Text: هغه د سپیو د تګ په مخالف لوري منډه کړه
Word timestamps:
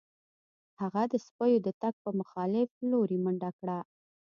هغه 0.81 1.01
د 1.11 1.13
سپیو 1.25 1.57
د 1.65 1.69
تګ 1.81 1.93
په 2.03 2.09
مخالف 2.19 2.69
لوري 2.91 3.17
منډه 3.23 3.49
کړه 3.59 3.77